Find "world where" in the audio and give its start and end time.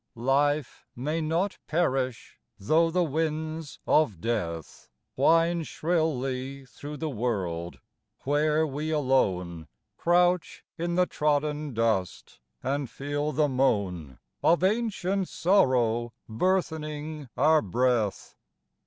7.11-8.65